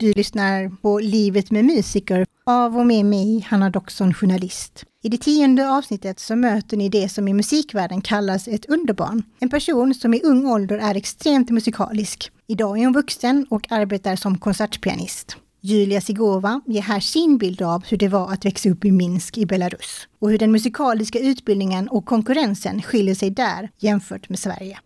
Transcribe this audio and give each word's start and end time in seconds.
Du 0.00 0.12
lyssnar 0.12 0.68
på 0.82 0.98
Livet 0.98 1.50
med 1.50 1.64
musiker 1.64 2.26
av 2.46 2.78
och 2.78 2.86
med 2.86 3.04
mig, 3.04 3.46
Hanna 3.48 3.70
Doxon, 3.70 4.14
journalist. 4.14 4.84
I 5.02 5.08
det 5.08 5.18
tionde 5.18 5.70
avsnittet 5.70 6.20
så 6.20 6.36
möter 6.36 6.76
ni 6.76 6.88
det 6.88 7.08
som 7.08 7.28
i 7.28 7.34
musikvärlden 7.34 8.00
kallas 8.00 8.48
ett 8.48 8.66
underbarn. 8.66 9.22
En 9.40 9.48
person 9.48 9.94
som 9.94 10.14
i 10.14 10.20
ung 10.24 10.46
ålder 10.46 10.78
är 10.78 10.94
extremt 10.94 11.50
musikalisk. 11.50 12.30
Idag 12.46 12.78
är 12.78 12.84
hon 12.84 12.92
vuxen 12.92 13.46
och 13.50 13.72
arbetar 13.72 14.16
som 14.16 14.38
konsertpianist. 14.38 15.36
Julia 15.60 16.00
Sigova 16.00 16.60
ger 16.66 16.82
här 16.82 17.00
sin 17.00 17.38
bild 17.38 17.62
av 17.62 17.84
hur 17.86 17.96
det 17.96 18.08
var 18.08 18.32
att 18.32 18.44
växa 18.44 18.70
upp 18.70 18.84
i 18.84 18.92
Minsk 18.92 19.38
i 19.38 19.46
Belarus 19.46 20.08
och 20.18 20.30
hur 20.30 20.38
den 20.38 20.52
musikaliska 20.52 21.18
utbildningen 21.18 21.88
och 21.88 22.04
konkurrensen 22.04 22.82
skiljer 22.82 23.14
sig 23.14 23.30
där 23.30 23.70
jämfört 23.78 24.28
med 24.28 24.38
Sverige. 24.38 24.78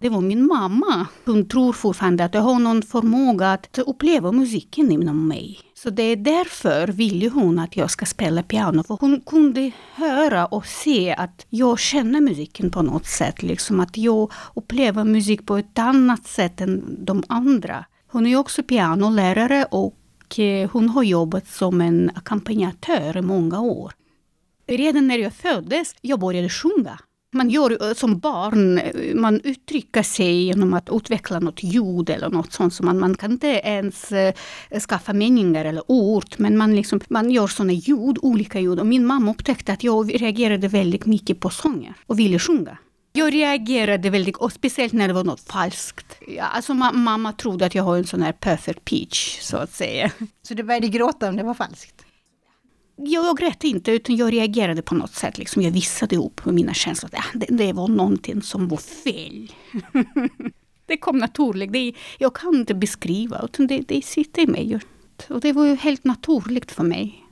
Det 0.00 0.08
var 0.08 0.20
min 0.20 0.46
mamma. 0.46 1.06
Hon 1.24 1.48
tror 1.48 1.72
fortfarande 1.72 2.24
att 2.24 2.34
jag 2.34 2.42
har 2.42 2.58
någon 2.58 2.82
förmåga 2.82 3.52
att 3.52 3.78
uppleva 3.78 4.32
musiken 4.32 4.92
inom 4.92 5.28
mig. 5.28 5.60
Så 5.74 5.90
det 5.90 6.02
är 6.02 6.16
därför 6.16 6.88
ville 6.88 7.28
hon 7.28 7.58
att 7.58 7.76
jag 7.76 7.90
ska 7.90 8.06
spela 8.06 8.42
piano. 8.42 8.82
För 8.82 8.98
hon 9.00 9.20
kunde 9.20 9.70
höra 9.94 10.46
och 10.46 10.66
se 10.66 11.14
att 11.14 11.46
jag 11.48 11.78
känner 11.78 12.20
musiken 12.20 12.70
på 12.70 12.82
något 12.82 13.06
sätt. 13.06 13.42
Liksom 13.42 13.80
att 13.80 13.96
jag 13.96 14.32
upplever 14.54 15.04
musik 15.04 15.46
på 15.46 15.56
ett 15.56 15.78
annat 15.78 16.26
sätt 16.26 16.60
än 16.60 17.04
de 17.04 17.22
andra. 17.28 17.84
Hon 18.10 18.26
är 18.26 18.36
också 18.36 18.62
pianolärare 18.62 19.64
och 19.70 20.38
eh, 20.38 20.70
hon 20.72 20.88
har 20.88 21.02
jobbat 21.02 21.48
som 21.48 21.80
en 21.80 22.10
ackompanjatör 22.14 23.16
i 23.16 23.22
många 23.22 23.60
år. 23.60 23.92
Redan 24.66 25.08
när 25.08 25.18
jag 25.18 25.32
föddes 25.32 25.94
jag 26.00 26.20
började 26.20 26.48
sjunga. 26.48 26.98
Man 27.32 27.50
gör 27.50 27.88
eh, 27.88 27.94
som 27.94 28.18
barn, 28.18 28.78
eh, 28.78 29.14
man 29.14 29.40
uttrycker 29.44 30.02
sig 30.02 30.44
genom 30.44 30.74
att 30.74 30.88
utveckla 30.92 31.40
något 31.40 31.62
ljud 31.62 32.10
eller 32.10 32.30
något 32.30 32.52
sånt. 32.52 32.74
Så 32.74 32.84
man, 32.84 32.98
man 32.98 33.14
kan 33.14 33.32
inte 33.32 33.46
ens 33.46 34.12
eh, 34.12 34.34
skaffa 34.88 35.12
meningar 35.12 35.64
eller 35.64 35.82
ord, 35.86 36.34
men 36.36 36.56
man, 36.56 36.76
liksom, 36.76 37.00
man 37.08 37.30
gör 37.30 37.46
sådana 37.46 37.72
ljud, 37.72 38.18
olika 38.22 38.60
ljud. 38.60 38.80
Och 38.80 38.86
min 38.86 39.06
mamma 39.06 39.30
upptäckte 39.30 39.72
att 39.72 39.84
jag 39.84 40.22
reagerade 40.22 40.68
väldigt 40.68 41.06
mycket 41.06 41.40
på 41.40 41.50
sånger 41.50 41.94
och 42.06 42.18
ville 42.18 42.38
sjunga. 42.38 42.78
Jag 43.12 43.34
reagerade 43.34 44.10
väldigt, 44.10 44.36
och 44.36 44.52
speciellt 44.52 44.92
när 44.92 45.08
det 45.08 45.14
var 45.14 45.24
något 45.24 45.40
falskt. 45.40 46.06
Ja, 46.36 46.44
alltså 46.44 46.74
ma 46.74 46.92
mamma 46.92 47.32
trodde 47.32 47.66
att 47.66 47.74
jag 47.74 47.82
har 47.82 47.96
en 47.96 48.06
sån 48.06 48.22
här 48.22 48.32
perfect 48.32 48.84
pitch, 48.84 49.40
så 49.40 49.56
att 49.56 49.72
säga. 49.72 50.10
Så 50.42 50.54
du 50.54 50.62
började 50.62 50.88
gråta 50.88 51.28
om 51.28 51.36
det 51.36 51.42
var 51.42 51.54
falskt? 51.54 52.04
Jag 52.98 53.38
grät 53.38 53.64
inte, 53.64 53.92
utan 53.92 54.16
jag 54.16 54.32
reagerade 54.32 54.82
på 54.82 54.94
något 54.94 55.14
sätt. 55.14 55.38
Liksom 55.38 55.62
jag 55.62 55.70
visade 55.70 56.14
ihop 56.14 56.44
med 56.44 56.54
mina 56.54 56.74
känslor. 56.74 57.10
Ja, 57.12 57.22
det, 57.34 57.46
det 57.50 57.72
var 57.72 57.88
någonting 57.88 58.42
som 58.42 58.68
var 58.68 58.76
fel. 58.76 59.52
det 60.86 60.96
kom 60.96 61.18
naturligt. 61.18 61.72
Det, 61.72 61.92
jag 62.18 62.34
kan 62.34 62.54
inte 62.54 62.74
beskriva, 62.74 63.40
utan 63.44 63.66
det, 63.66 63.78
det 63.88 64.04
sitter 64.04 64.42
i 64.42 64.46
mig. 64.46 64.80
Och 65.28 65.40
det 65.40 65.52
var 65.52 65.64
ju 65.64 65.74
helt 65.74 66.04
naturligt 66.04 66.72
för 66.72 66.84
mig. 66.84 67.24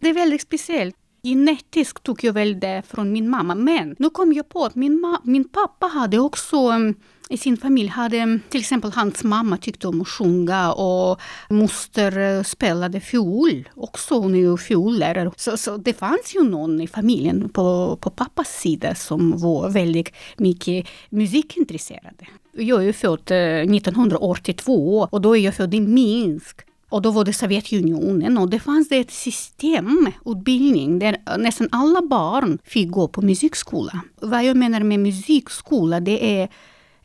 Det 0.00 0.08
är 0.08 0.14
väldigt 0.14 0.42
speciellt. 0.42 0.96
Genetiskt 1.22 2.02
tog 2.02 2.24
jag 2.24 2.32
väl 2.32 2.60
det 2.60 2.82
från 2.88 3.12
min 3.12 3.28
mamma. 3.30 3.54
Men 3.54 3.96
nu 3.98 4.10
kom 4.10 4.32
jag 4.32 4.48
på 4.48 4.64
att 4.64 4.74
min, 4.74 5.16
min 5.22 5.48
pappa 5.48 5.86
hade 5.86 6.18
också 6.18 6.56
um, 6.56 6.94
i 7.28 7.36
sin 7.36 7.56
familj 7.56 7.88
hade 7.88 8.18
mm, 8.18 8.40
till 8.48 8.60
exempel 8.60 8.92
hans 8.92 9.24
mamma 9.24 9.56
tyckte 9.56 9.88
om 9.88 10.00
att 10.00 10.08
sjunga 10.08 10.72
och 10.72 11.20
moster 11.48 12.18
eh, 12.18 12.42
spelade 12.42 13.00
fiol. 13.00 13.68
Också 13.74 14.18
hon 14.18 14.34
är 14.34 14.38
ju 14.38 14.56
fiollärare. 14.56 15.30
Så, 15.36 15.56
så 15.56 15.76
det 15.76 15.92
fanns 15.92 16.34
ju 16.34 16.44
någon 16.44 16.80
i 16.80 16.86
familjen 16.86 17.48
på, 17.48 17.98
på 18.00 18.10
pappas 18.10 18.48
sida 18.48 18.94
som 18.94 19.38
var 19.38 19.70
väldigt 19.70 20.12
mycket 20.36 20.86
musikintresserade. 21.10 22.26
Jag 22.52 22.80
är 22.80 22.84
ju 22.84 22.92
född 22.92 23.30
eh, 23.30 23.76
1982 23.76 25.08
och 25.10 25.20
då 25.20 25.36
är 25.36 25.40
jag 25.40 25.54
född 25.54 25.74
i 25.74 25.80
Minsk. 25.80 26.60
Och 26.88 27.02
då 27.02 27.10
var 27.10 27.24
det 27.24 27.32
Sovjetunionen 27.32 28.38
och 28.38 28.50
det 28.50 28.60
fanns 28.60 28.88
det 28.88 28.96
ett 28.96 29.10
system, 29.10 30.10
utbildning, 30.24 30.98
där 30.98 31.38
nästan 31.38 31.68
alla 31.72 32.02
barn 32.02 32.58
fick 32.64 32.90
gå 32.90 33.08
på 33.08 33.22
musikskola. 33.22 34.00
Vad 34.20 34.44
jag 34.44 34.56
menar 34.56 34.80
med 34.80 35.00
musikskola, 35.00 36.00
det 36.00 36.40
är 36.40 36.48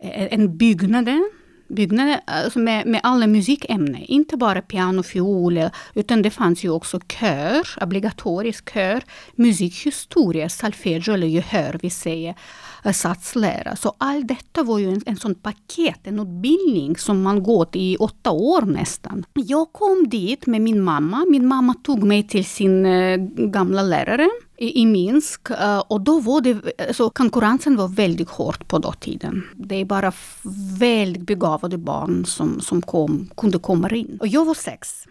Eh, 0.01 0.33
en 0.33 0.57
byggnad, 0.57 1.09
byggnad 1.67 2.19
alltså 2.25 2.59
med, 2.59 2.87
med 2.87 2.99
alla 3.03 3.27
musikämnen. 3.27 4.03
Inte 4.03 4.37
bara 4.37 4.61
piano, 4.61 5.03
fiol, 5.03 5.69
utan 5.93 6.21
det 6.21 6.31
fanns 6.31 6.63
ju 6.63 6.69
också 6.69 6.99
kör, 6.99 7.83
obligatorisk 7.83 8.73
kör, 8.73 9.03
musikhistoria, 9.35 10.49
solfeggio 10.49 11.13
eller 11.13 11.27
gehör, 11.27 11.79
vi 11.81 11.89
säger 11.89 12.35
eh, 12.85 12.91
satslära. 12.91 13.75
Så 13.75 13.95
allt 13.97 14.27
detta 14.27 14.63
var 14.63 14.79
ju 14.79 14.89
en, 14.89 15.01
en 15.05 15.17
sån 15.17 15.35
paket, 15.35 16.07
en 16.07 16.19
utbildning 16.19 16.97
som 16.97 17.21
man 17.21 17.43
gått 17.43 17.75
i 17.75 17.97
åtta 17.97 18.31
år 18.31 18.61
nästan. 18.61 19.25
Jag 19.33 19.73
kom 19.73 20.09
dit 20.09 20.45
med 20.45 20.61
min 20.61 20.81
mamma. 20.81 21.25
Min 21.29 21.47
mamma 21.47 21.73
tog 21.73 22.03
mig 22.03 22.27
till 22.27 22.45
sin 22.45 22.85
eh, 22.85 23.17
gamla 23.37 23.81
lärare 23.81 24.29
i, 24.59 24.85
Minsk. 24.85 25.49
Eh, 25.49 25.79
och 25.79 26.01
då 26.01 26.19
var 26.19 26.41
det, 26.41 26.57
alltså, 26.87 27.09
konkurrensen 27.09 27.75
var 27.75 27.87
väldigt 27.87 28.29
hård 28.29 28.67
på 28.67 28.79
dåtiden. 28.79 29.43
Det 29.55 29.75
är 29.75 29.85
bara 29.85 30.11
väldigt 30.79 31.23
begåvade 31.23 31.77
barn 31.77 32.25
som, 32.25 32.59
som 32.61 32.81
kom, 32.81 33.29
kunde 33.37 33.59
komma 33.59 33.89
in. 33.89 34.17
Och 34.21 34.27
jag 34.27 34.45
var 34.45 34.53
sex. 34.53 35.05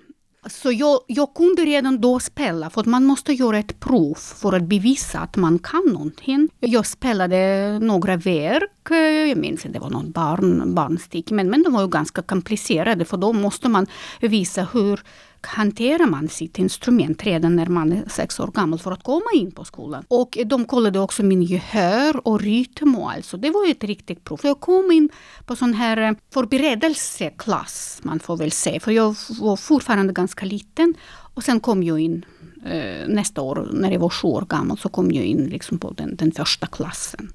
Så 0.47 0.73
jag, 0.73 1.01
jag 1.07 1.35
kunde 1.35 1.63
redan 1.65 2.01
då 2.01 2.21
spela, 2.21 2.71
för 2.71 2.85
man 2.85 3.05
måste 3.05 3.33
göra 3.33 3.59
ett 3.59 3.81
prov 3.81 4.15
för 4.15 4.53
att 4.53 4.63
bevisa 4.63 5.19
att 5.19 5.37
man 5.37 5.59
kan 5.59 5.83
någonting. 5.93 6.49
Jag 6.61 6.87
spelade 6.87 7.79
några 7.79 8.17
verk, 8.17 8.71
jag 8.97 9.39
minns 9.39 9.67
att 9.67 9.73
det 9.73 9.79
var 9.79 9.91
någon 9.91 10.11
barn, 10.11 10.75
barnstick, 10.75 11.31
men, 11.31 11.51
men 11.51 11.63
de 11.63 11.73
var 11.73 11.83
ju 11.83 11.89
ganska 11.89 12.23
komplicerade, 12.23 13.05
för 13.05 13.17
då 13.17 13.33
måste 13.33 13.69
man 13.69 13.87
visa 14.21 14.67
hur 14.73 15.01
hanterar 15.41 16.07
man 16.07 16.29
sitt 16.29 16.59
instrument 16.59 17.23
redan 17.23 17.57
när 17.57 17.67
man 17.67 17.93
är 17.93 18.09
sex 18.09 18.41
år 18.41 18.47
gammal 18.47 18.79
för 18.79 18.93
att 18.93 19.03
komma 19.03 19.31
in 19.35 19.51
på 19.51 19.65
skolan. 19.65 20.05
Och 20.09 20.39
de 20.47 20.65
kollade 20.65 21.01
också 21.01 21.23
min 21.23 21.43
gehör 21.43 22.29
och 22.29 22.41
rytm 22.41 22.95
och 22.95 23.13
allt. 23.13 23.25
Så 23.25 23.37
det 23.37 23.51
var 23.51 23.71
ett 23.71 23.85
riktigt 23.85 24.25
prov. 24.25 24.41
Jag 24.43 24.61
kom 24.61 24.93
in 24.93 25.09
på 25.47 25.57
sån 25.57 25.75
här 25.75 25.97
eh, 25.97 26.13
förberedelseklass, 26.35 28.01
man 28.03 28.21
får 28.21 28.37
väl 28.37 28.53
säga. 28.53 28.81
För 28.81 28.93
jag 28.93 29.17
var 29.41 29.57
fortfarande 29.57 30.13
ganska 30.13 30.45
liten. 30.45 30.95
Och 31.35 31.45
sen 31.45 31.61
kom 31.61 31.83
jag 31.83 32.01
in 32.01 32.25
eh, 32.67 33.09
nästa 33.09 33.41
år, 33.41 33.69
när 33.73 33.91
jag 33.91 34.01
var 34.01 34.09
sju 34.09 34.29
år 34.29 34.47
gammal, 34.49 34.79
så 34.79 34.89
kom 34.89 35.11
jag 35.11 35.25
in 35.25 35.45
liksom 35.45 35.79
på 35.79 35.91
den, 35.91 36.17
den 36.17 36.33
första 36.33 36.67
klassen. 36.67 37.33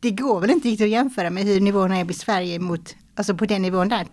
Det 0.00 0.10
går 0.10 0.40
väl 0.40 0.50
inte 0.50 0.68
riktigt 0.68 0.84
att 0.84 0.90
jämföra 0.90 1.30
med 1.30 1.44
hur 1.44 1.60
nivåerna 1.60 1.96
är 1.96 2.10
i 2.10 2.14
Sverige 2.14 2.58
mot, 2.58 2.96
alltså 3.14 3.34
på 3.34 3.46
den 3.46 3.62
nivån 3.62 3.88
där? 3.88 4.06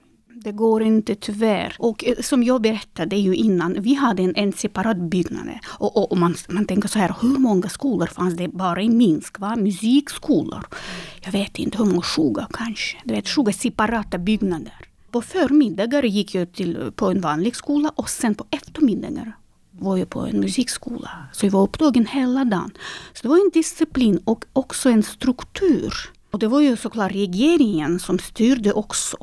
Det 0.44 0.52
går 0.52 0.84
inte 0.84 1.16
tyvärr. 1.16 1.76
Och 1.80 2.06
eh, 2.06 2.16
som 2.22 2.44
jag 2.44 2.62
berättade 2.62 3.16
ju 3.16 3.36
innan, 3.36 3.82
vi 3.82 3.94
hade 3.94 4.24
en, 4.24 4.36
en 4.36 4.54
separat 4.54 4.98
byggnad. 4.98 5.50
Och, 5.66 5.98
och, 5.98 6.12
och, 6.12 6.18
man, 6.18 6.36
man 6.50 6.66
tänker 6.66 6.90
så 6.90 7.00
här, 7.00 7.16
hur 7.22 7.38
många 7.38 7.70
skolor 7.70 8.08
fanns 8.08 8.38
det 8.38 8.48
bara 8.48 8.82
i 8.82 8.90
Minsk? 8.90 9.40
Va? 9.40 9.56
Musikskolor. 9.56 10.68
Jag 11.22 11.32
vet 11.32 11.60
inte, 11.60 11.78
hur 11.78 11.86
många? 11.86 12.02
20 12.16 12.46
kanske. 12.52 12.98
Du 13.04 13.14
vet, 13.14 13.28
20 13.28 13.54
separata 13.54 14.18
byggnader. 14.18 14.86
På 15.12 15.22
förmiddagar 15.22 16.04
gick 16.04 16.36
jag 16.36 16.54
till, 16.54 16.92
på 16.96 17.10
en 17.12 17.22
vanlig 17.22 17.56
skola 17.56 17.92
och 17.96 18.10
sen 18.10 18.36
på 18.36 18.46
eftermiddagar 18.52 19.36
var 19.80 19.98
jag 19.98 20.10
på 20.10 20.20
en 20.20 20.40
musikskola. 20.40 21.10
Så 21.34 21.46
jag 21.46 21.52
var 21.52 21.64
upptagen 21.64 22.06
hela 22.06 22.46
dagen. 22.46 22.72
Så 23.14 23.22
det 23.22 23.28
var 23.28 23.38
en 23.38 23.52
disciplin 23.54 24.20
och 24.26 24.46
också 24.54 24.90
en 24.90 25.04
struktur. 25.04 25.94
Och 26.32 26.40
det 26.40 26.48
var 26.48 26.62
ju 26.62 26.78
såklart 26.78 27.12
regeringen 27.12 28.00
som 28.00 28.20
styrde 28.20 28.74
också 28.74 29.18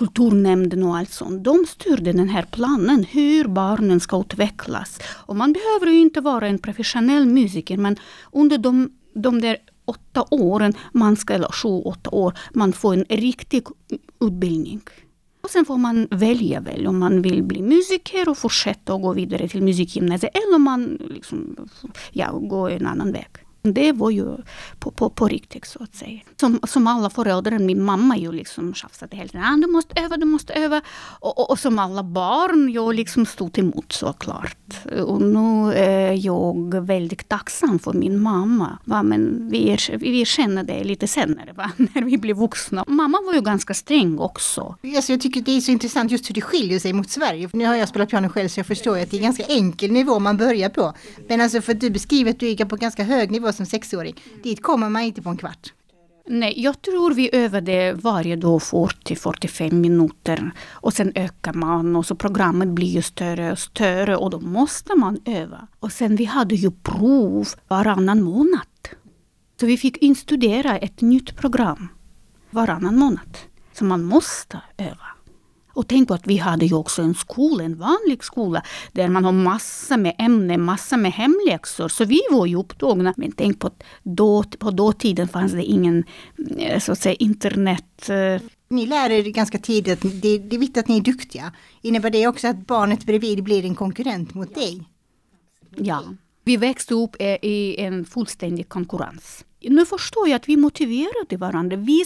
kulturnämnden 0.00 0.82
och 0.82 0.96
allt 0.96 1.12
sånt. 1.12 1.44
De 1.44 1.66
styrde 1.68 2.12
den 2.12 2.28
här 2.28 2.46
planen, 2.50 3.04
hur 3.04 3.44
barnen 3.48 4.00
ska 4.00 4.20
utvecklas. 4.20 4.98
Och 5.26 5.36
man 5.36 5.52
behöver 5.52 5.86
ju 5.86 6.00
inte 6.00 6.20
vara 6.20 6.48
en 6.48 6.58
professionell 6.58 7.26
musiker, 7.26 7.76
men 7.76 7.96
under 8.32 8.58
de, 8.58 8.90
de 9.14 9.40
där 9.40 9.56
åtta 9.84 10.24
åren, 10.30 10.72
man 10.92 11.16
ska, 11.16 11.34
eller 11.34 11.52
sju, 11.52 11.68
åtta 11.68 12.10
år, 12.10 12.38
man 12.52 12.72
får 12.72 12.94
en 12.94 13.04
riktig 13.08 13.66
utbildning. 14.20 14.80
Och 15.42 15.50
sen 15.50 15.64
får 15.64 15.78
man 15.78 16.08
välja 16.10 16.60
väl 16.60 16.86
om 16.86 16.98
man 16.98 17.22
vill 17.22 17.42
bli 17.42 17.62
musiker 17.62 18.28
och 18.28 18.38
fortsätta 18.38 18.94
och 18.94 19.02
gå 19.02 19.12
vidare 19.12 19.48
till 19.48 19.62
musikgymnasiet 19.62 20.36
eller 20.36 20.56
om 20.56 20.62
man 20.62 20.98
liksom, 21.10 21.56
ja, 22.12 22.32
går 22.32 22.70
en 22.70 22.86
annan 22.86 23.12
väg. 23.12 23.28
Det 23.62 23.92
var 23.92 24.10
ju 24.10 24.36
på, 24.78 24.90
på, 24.90 25.10
på 25.10 25.28
riktigt 25.28 25.66
så 25.66 25.82
att 25.82 25.94
säga. 25.94 26.20
Som, 26.40 26.60
som 26.68 26.86
alla 26.86 27.10
föräldrar, 27.10 27.58
min 27.58 27.84
mamma 27.84 28.16
ju 28.16 28.32
liksom 28.32 28.74
tjafsade 28.74 29.16
hela 29.16 29.28
tiden. 29.28 29.44
Ah, 29.46 29.56
du 29.56 29.66
måste 29.66 30.00
öva, 30.00 30.16
du 30.16 30.26
måste 30.26 30.52
öva. 30.52 30.80
Och, 31.20 31.38
och, 31.38 31.50
och, 31.50 31.58
som 31.58 31.78
alla 31.78 32.02
barn, 32.02 32.72
jag 32.72 32.94
liksom 32.94 33.26
stod 33.26 33.58
emot 33.58 33.92
såklart. 33.92 34.86
Och 35.06 35.22
nu 35.22 35.72
är 35.74 36.26
jag 36.26 36.86
väldigt 36.86 37.28
tacksam 37.28 37.78
för 37.78 37.92
min 37.92 38.22
mamma. 38.22 38.78
Va? 38.84 39.02
Men 39.02 39.48
vi, 39.50 39.76
vi 39.98 40.24
känner 40.24 40.64
det 40.64 40.84
lite 40.84 41.06
senare, 41.06 41.52
va? 41.52 41.70
när 41.76 42.02
vi 42.02 42.18
blev 42.18 42.36
vuxna. 42.36 42.84
Mamma 42.88 43.18
var 43.26 43.34
ju 43.34 43.40
ganska 43.40 43.74
sträng 43.74 44.18
också. 44.18 44.76
Alltså 44.96 45.12
jag 45.12 45.20
tycker 45.20 45.40
det 45.40 45.56
är 45.56 45.60
så 45.60 45.70
intressant 45.70 46.10
just 46.10 46.28
hur 46.28 46.34
det 46.34 46.40
skiljer 46.40 46.78
sig 46.78 46.92
mot 46.92 47.10
Sverige. 47.10 47.50
Nu 47.52 47.66
har 47.66 47.74
jag 47.74 47.88
spelat 47.88 48.10
piano 48.10 48.28
själv 48.28 48.48
så 48.48 48.60
jag 48.60 48.66
förstår 48.66 48.98
att 48.98 49.10
det 49.10 49.16
är 49.16 49.18
en 49.18 49.24
ganska 49.24 49.44
enkel 49.44 49.92
nivå 49.92 50.18
man 50.18 50.36
börjar 50.36 50.68
på. 50.68 50.94
Men 51.28 51.40
alltså 51.40 51.60
för 51.60 51.72
att 51.72 51.80
du 51.80 51.90
beskriver 51.90 52.30
att 52.30 52.40
du 52.40 52.46
gick 52.46 52.68
på 52.68 52.76
ganska 52.76 53.04
hög 53.04 53.30
nivå 53.30 53.49
som 53.52 53.66
sexåring. 53.66 54.14
Dit 54.42 54.62
kommer 54.62 54.88
man 54.88 55.02
inte 55.02 55.22
på 55.22 55.30
en 55.30 55.36
kvart. 55.36 55.72
Nej, 56.26 56.54
jag 56.56 56.82
tror 56.82 57.14
vi 57.14 57.30
övade 57.32 57.92
varje 57.92 58.36
dag 58.36 58.58
40-45 58.58 59.72
minuter. 59.72 60.50
Och 60.70 60.92
sen 60.92 61.12
ökar 61.14 61.52
man 61.52 61.96
och 61.96 62.06
så 62.06 62.14
programmet 62.14 62.68
blir 62.68 62.88
ju 62.88 63.02
större 63.02 63.52
och 63.52 63.58
större 63.58 64.16
och 64.16 64.30
då 64.30 64.40
måste 64.40 64.94
man 64.94 65.18
öva. 65.24 65.66
Och 65.80 65.92
sen 65.92 66.16
vi 66.16 66.24
hade 66.24 66.54
ju 66.54 66.70
prov 66.70 67.48
varannan 67.68 68.22
månad. 68.22 68.88
Så 69.60 69.66
vi 69.66 69.76
fick 69.76 69.96
instudera 69.96 70.78
ett 70.78 71.00
nytt 71.00 71.36
program 71.36 71.88
varannan 72.50 72.98
månad. 72.98 73.38
Så 73.72 73.84
man 73.84 74.04
måste 74.04 74.60
öva. 74.76 75.06
Och 75.72 75.88
tänk 75.88 76.08
på 76.08 76.14
att 76.14 76.26
vi 76.26 76.36
hade 76.36 76.66
ju 76.66 76.74
också 76.74 77.02
en 77.02 77.14
skola, 77.14 77.64
en 77.64 77.78
vanlig 77.78 78.24
skola, 78.24 78.62
där 78.92 79.08
man 79.08 79.24
har 79.24 79.32
massa 79.32 79.96
med 79.96 80.14
ämnen, 80.18 80.62
massa 80.64 80.96
med 80.96 81.12
hemläxor. 81.12 81.88
Så 81.88 82.04
vi 82.04 82.20
var 82.30 82.46
ju 82.46 82.56
upptagna. 82.56 83.14
Men 83.16 83.32
tänk 83.32 83.58
på 83.58 83.66
att 83.66 83.82
då, 84.02 84.42
på 84.42 84.70
dåtiden 84.70 85.28
fanns 85.28 85.52
det 85.52 85.64
ingen 85.64 86.04
eh, 86.58 86.80
så 86.80 86.92
att 86.92 86.98
säga, 86.98 87.14
internet. 87.14 88.08
Eh. 88.08 88.42
Ni 88.68 88.86
lär 88.86 89.10
er 89.10 89.22
ganska 89.22 89.58
tidigt 89.58 89.92
att 89.92 90.22
det, 90.22 90.38
det 90.38 90.56
är 90.56 90.60
viktigt 90.60 90.78
att 90.78 90.88
ni 90.88 90.96
är 90.96 91.00
duktiga. 91.00 91.52
Innebär 91.82 92.10
det 92.10 92.26
också 92.26 92.48
att 92.48 92.66
barnet 92.66 93.04
bredvid 93.04 93.44
blir 93.44 93.64
en 93.64 93.74
konkurrent 93.74 94.34
mot 94.34 94.54
dig? 94.54 94.84
Ja, 95.76 96.04
vi 96.44 96.56
växte 96.56 96.94
upp 96.94 97.16
eh, 97.18 97.36
i 97.42 97.80
en 97.80 98.04
fullständig 98.04 98.68
konkurrens. 98.68 99.44
Nu 99.62 99.86
förstår 99.86 100.28
jag 100.28 100.36
att 100.36 100.48
vi 100.48 100.56
motiverade 100.56 101.36
varandra. 101.36 101.76
Vi, 101.76 102.04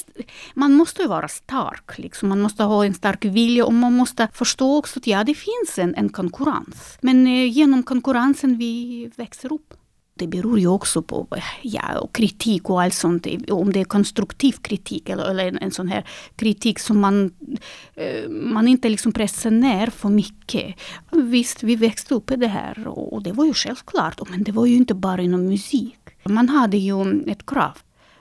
man 0.54 0.72
måste 0.72 1.06
vara 1.06 1.28
stark, 1.28 1.98
liksom. 1.98 2.28
man 2.28 2.40
måste 2.40 2.62
ha 2.62 2.84
en 2.84 2.94
stark 2.94 3.24
vilja 3.24 3.64
och 3.64 3.72
man 3.72 3.92
måste 3.92 4.28
förstå 4.32 4.76
också 4.76 4.98
att 4.98 5.06
ja, 5.06 5.24
det 5.24 5.34
finns 5.34 5.78
en, 5.78 5.94
en 5.94 6.08
konkurrens. 6.08 6.98
Men 7.00 7.26
eh, 7.26 7.52
genom 7.52 7.82
konkurrensen 7.82 8.58
vi 8.58 9.10
växer 9.16 9.52
upp. 9.52 9.74
Det 10.16 10.26
beror 10.26 10.58
ju 10.58 10.66
också 10.66 11.02
på 11.02 11.26
ja, 11.62 11.98
och 11.98 12.14
kritik 12.14 12.70
och 12.70 12.82
allt 12.82 12.94
sånt. 12.94 13.26
Om 13.50 13.72
det 13.72 13.80
är 13.80 13.84
konstruktiv 13.84 14.52
kritik 14.52 15.08
eller, 15.08 15.30
eller 15.30 15.48
en, 15.48 15.58
en 15.58 15.70
sån 15.70 15.88
här 15.88 16.04
kritik 16.36 16.78
som 16.78 17.00
man, 17.00 17.30
eh, 17.94 18.28
man 18.30 18.68
inte 18.68 18.88
liksom 18.88 19.12
pressar 19.12 19.50
ner 19.50 19.86
för 19.86 20.08
mycket. 20.08 20.74
Visst, 21.12 21.62
vi 21.62 21.76
växte 21.76 22.14
upp 22.14 22.30
i 22.30 22.36
det 22.36 22.46
här 22.46 22.88
och 22.88 23.22
det 23.22 23.32
var 23.32 23.44
ju 23.44 23.54
självklart. 23.54 24.30
Men 24.30 24.42
det 24.42 24.52
var 24.52 24.66
ju 24.66 24.74
inte 24.74 24.94
bara 24.94 25.22
inom 25.22 25.46
musik. 25.46 26.03
Man 26.24 26.48
hade 26.48 26.76
ju 26.76 27.22
ett 27.26 27.46
krav, 27.46 27.78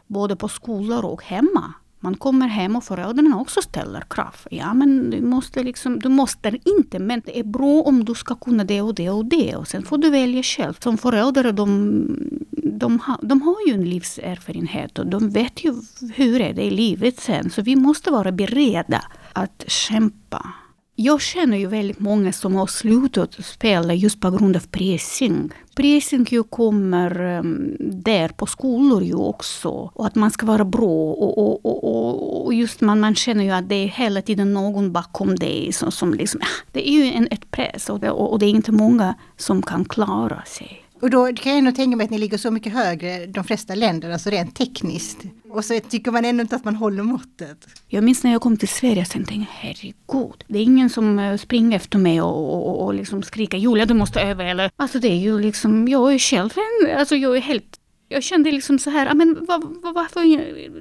både 0.07 0.35
på 0.35 0.47
skolor 0.47 1.05
och 1.05 1.23
hemma. 1.23 1.73
Man 1.99 2.15
kommer 2.15 2.47
hem 2.47 2.75
och 2.75 2.83
föräldrarna 2.83 3.39
också 3.39 3.61
ställer 3.61 4.01
krav. 4.09 4.35
Ja, 4.51 4.73
men 4.73 5.09
du 5.09 5.21
måste 5.21 5.63
liksom, 5.63 5.99
du 5.99 6.09
måste 6.09 6.57
inte, 6.65 6.99
men 6.99 7.21
det 7.25 7.39
är 7.39 7.43
bra 7.43 7.81
om 7.81 8.05
du 8.05 8.15
ska 8.15 8.35
kunna 8.35 8.63
det 8.63 8.81
och 8.81 8.95
det 8.95 9.09
och 9.09 9.25
det. 9.25 9.55
Och 9.55 9.67
sen 9.67 9.83
får 9.83 9.97
du 9.97 10.09
välja 10.09 10.43
själv. 10.43 10.73
Som 10.79 10.97
föräldrar, 10.97 11.51
de, 11.51 12.07
de, 12.51 12.99
ha, 12.99 13.19
de 13.21 13.41
har 13.41 13.55
ju 13.67 13.73
en 13.73 13.89
livserfarenhet 13.89 14.99
och 14.99 15.07
de 15.07 15.29
vet 15.29 15.63
ju 15.63 15.73
hur 16.15 16.41
är 16.41 16.53
det 16.53 16.63
i 16.63 16.71
livet 16.71 17.19
sen. 17.19 17.49
Så 17.49 17.61
vi 17.61 17.75
måste 17.75 18.11
vara 18.11 18.31
beredda 18.31 19.01
att 19.33 19.63
kämpa 19.67 20.53
jag 20.95 21.21
känner 21.21 21.57
ju 21.57 21.67
väldigt 21.67 21.99
många 21.99 22.33
som 22.33 22.55
har 22.55 22.67
slutat 22.67 23.45
spela 23.45 23.93
just 23.93 24.19
på 24.19 24.31
grund 24.31 24.55
av 24.55 24.67
pressing. 24.67 25.49
Pressing 25.75 26.25
ju 26.29 26.43
kommer 26.43 27.21
um, 27.21 27.75
där 27.79 28.29
på 28.29 28.45
skolor 28.45 29.03
ju 29.03 29.15
också. 29.15 29.69
Och 29.69 30.05
att 30.05 30.15
man 30.15 30.31
ska 30.31 30.45
vara 30.45 30.65
bra. 30.65 31.13
Och, 31.13 31.37
och, 31.37 31.65
och, 31.65 32.45
och 32.45 32.53
just 32.53 32.81
man, 32.81 32.99
man 32.99 33.15
känner 33.15 33.43
ju 33.43 33.51
att 33.51 33.69
det 33.69 33.75
är 33.75 33.87
hela 33.87 34.21
tiden 34.21 34.53
någon 34.53 34.91
bakom 34.91 35.35
dig. 35.35 35.73
Som, 35.73 35.91
som 35.91 36.13
liksom, 36.13 36.41
ah, 36.41 36.65
det 36.71 36.89
är 36.89 36.91
ju 36.91 37.13
en, 37.13 37.27
ett 37.31 37.51
press 37.51 37.89
och 37.89 37.99
det, 37.99 38.11
och 38.11 38.39
det 38.39 38.45
är 38.45 38.49
inte 38.49 38.71
många 38.71 39.15
som 39.37 39.61
kan 39.61 39.85
klara 39.85 40.43
sig. 40.45 40.82
Och 41.03 41.09
då 41.09 41.33
kan 41.33 41.51
jag 41.51 41.59
ändå 41.59 41.71
tänka 41.71 41.97
mig 41.97 42.03
att 42.03 42.09
ni 42.09 42.17
ligger 42.17 42.37
så 42.37 42.51
mycket 42.51 42.73
högre 42.73 43.25
de 43.25 43.43
flesta 43.43 43.75
länderna, 43.75 44.13
alltså 44.13 44.29
rent 44.29 44.55
tekniskt. 44.55 45.17
Och 45.49 45.65
så 45.65 45.79
tycker 45.79 46.11
man 46.11 46.25
ändå 46.25 46.41
inte 46.41 46.55
att 46.55 46.65
man 46.65 46.75
håller 46.75 47.03
måttet. 47.03 47.67
Jag 47.87 48.03
minns 48.03 48.23
när 48.23 48.31
jag 48.31 48.41
kom 48.41 48.57
till 48.57 48.67
Sverige, 48.67 49.01
och 49.01 49.07
tänkte 49.07 49.33
jag, 49.33 49.45
herregud, 49.49 50.43
det 50.47 50.59
är 50.59 50.63
ingen 50.63 50.89
som 50.89 51.19
eh, 51.19 51.37
springer 51.37 51.75
efter 51.75 51.97
mig 51.97 52.21
och, 52.21 52.53
och, 52.53 52.85
och 52.85 52.93
liksom 52.93 53.23
skriker 53.23 53.57
Julia 53.57 53.85
du 53.85 53.93
måste 53.93 54.21
öva 54.21 54.43
eller. 54.43 54.71
Alltså 54.75 54.99
det 54.99 55.07
är 55.07 55.19
ju 55.19 55.39
liksom, 55.39 55.87
jag 55.87 56.13
är 56.13 56.19
själv 56.19 56.49
en, 56.55 56.97
alltså 56.97 57.15
jag 57.15 57.37
är 57.37 57.41
helt 57.41 57.79
jag 58.09 58.23
kände 58.23 58.51
liksom 58.51 58.79
så 58.79 58.89
här, 58.89 59.11
ah, 59.11 59.13
men 59.13 59.45
var, 59.45 59.81
var, 59.83 59.93
varför, 59.93 60.19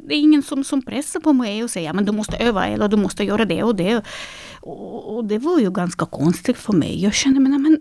det 0.09 0.15
är 0.15 0.19
ingen 0.19 0.43
som, 0.43 0.65
som 0.65 0.83
pressar 0.83 1.21
på 1.21 1.33
mig 1.33 1.65
och 1.65 1.71
säger 1.71 1.91
ah, 1.91 1.93
men 1.93 2.05
du 2.05 2.13
måste 2.13 2.37
öva 2.37 2.67
eller 2.67 2.89
du 2.89 2.97
måste 2.97 3.25
göra 3.25 3.45
det 3.45 3.63
och 3.63 3.77
det. 3.77 4.03
Och, 4.61 5.17
och 5.17 5.25
det 5.25 5.39
var 5.39 5.59
ju 5.59 5.71
ganska 5.71 6.07
konstigt 6.07 6.57
för 6.59 6.73
mig. 6.73 7.03
Jag 7.03 7.15
kände, 7.15 7.41
men, 7.41 7.55
ah, 7.55 7.59
men 7.59 7.79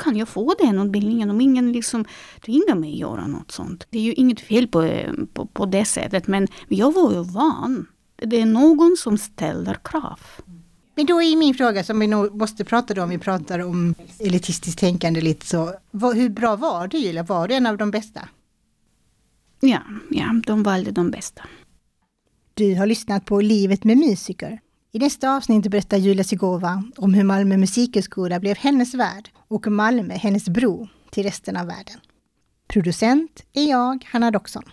kan 0.00 0.16
jag 0.16 0.28
få 0.28 0.54
den 0.58 0.78
utbildningen 0.78 1.30
om 1.30 1.40
ingen 1.40 1.72
liksom 1.72 2.04
tvingar 2.44 2.74
mig 2.74 2.92
att 2.92 2.98
göra 2.98 3.26
något 3.26 3.50
sånt? 3.50 3.86
Det 3.90 3.98
är 3.98 4.02
ju 4.02 4.12
inget 4.12 4.40
fel 4.40 4.68
på, 4.68 5.04
på, 5.32 5.46
på 5.46 5.66
det 5.66 5.84
sättet, 5.84 6.26
men 6.26 6.48
jag 6.68 6.94
var 6.94 7.12
ju 7.12 7.22
van. 7.22 7.86
Det 8.16 8.40
är 8.40 8.46
någon 8.46 8.96
som 8.98 9.18
ställer 9.18 9.74
krav. 9.84 10.20
Men 10.94 11.06
då 11.06 11.22
är 11.22 11.36
min 11.36 11.54
fråga 11.54 11.84
som 11.84 11.98
vi 11.98 12.06
nog 12.06 12.34
måste 12.34 12.64
prata 12.64 13.02
om, 13.02 13.08
vi 13.08 13.18
pratar 13.18 13.58
om 13.58 13.94
elitistiskt 14.18 14.80
tänkande 14.80 15.20
lite 15.20 15.46
så. 15.46 15.72
hur 15.92 16.28
bra 16.28 16.56
var 16.56 16.88
du 16.88 16.98
Julia? 16.98 17.22
Var 17.22 17.48
du 17.48 17.54
en 17.54 17.66
av 17.66 17.76
de 17.76 17.90
bästa? 17.90 18.28
Ja, 19.60 19.80
ja, 20.10 20.40
de 20.46 20.62
valde 20.62 20.90
de 20.90 21.10
bästa. 21.10 21.42
Du 22.54 22.74
har 22.74 22.86
lyssnat 22.86 23.24
på 23.24 23.40
Livet 23.40 23.84
med 23.84 23.98
musiker. 23.98 24.60
I 24.92 24.98
nästa 24.98 25.36
avsnitt 25.36 25.70
berättar 25.70 25.96
Julia 25.96 26.24
Sigova 26.24 26.84
om 26.96 27.14
hur 27.14 27.24
Malmö 27.24 27.56
musikhögskola 27.56 28.40
blev 28.40 28.56
hennes 28.56 28.94
värld 28.94 29.30
och 29.50 29.66
Malmö 29.66 30.14
hennes 30.14 30.48
bro 30.48 30.88
till 31.10 31.22
resten 31.22 31.56
av 31.56 31.66
världen. 31.66 32.00
Producent 32.68 33.44
är 33.52 33.70
jag, 33.70 34.04
Hanna 34.08 34.30
Doxon. 34.30 34.70